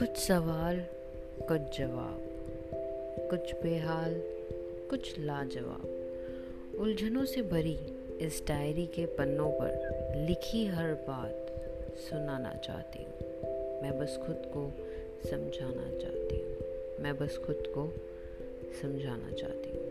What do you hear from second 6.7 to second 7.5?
उलझनों से